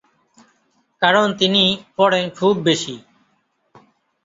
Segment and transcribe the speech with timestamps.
[1.01, 1.63] কারণ তিনি
[1.97, 2.95] "পড়েন খুব বেশি"।